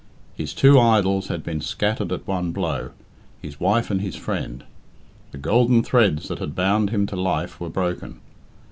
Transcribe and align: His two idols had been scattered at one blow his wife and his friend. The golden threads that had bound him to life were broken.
His 0.33 0.55
two 0.55 0.79
idols 0.79 1.27
had 1.27 1.43
been 1.43 1.61
scattered 1.61 2.11
at 2.11 2.25
one 2.27 2.51
blow 2.51 2.89
his 3.39 3.59
wife 3.59 3.91
and 3.91 4.01
his 4.01 4.15
friend. 4.15 4.63
The 5.31 5.37
golden 5.37 5.83
threads 5.83 6.27
that 6.29 6.39
had 6.39 6.55
bound 6.55 6.89
him 6.89 7.05
to 7.05 7.15
life 7.15 7.59
were 7.59 7.69
broken. 7.69 8.19